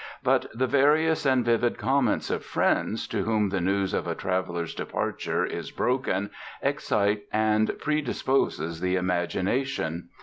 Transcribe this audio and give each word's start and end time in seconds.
But 0.23 0.47
the 0.51 0.65
various 0.65 1.27
and 1.27 1.45
vivid 1.45 1.77
comments 1.77 2.31
of 2.31 2.43
friends 2.43 3.07
to 3.09 3.21
whom 3.25 3.49
the 3.49 3.61
news 3.61 3.93
of 3.93 4.07
a 4.07 4.15
traveller's 4.15 4.73
departure 4.73 5.45
is 5.45 5.69
broken 5.69 6.31
excite 6.63 7.25
and 7.31 7.77
predispose 7.77 8.79
the 8.79 8.95
imagination. 8.95 10.09